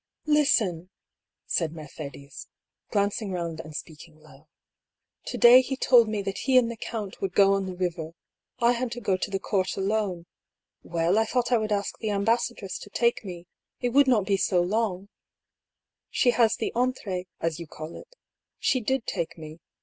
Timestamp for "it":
13.83-13.89, 17.95-18.15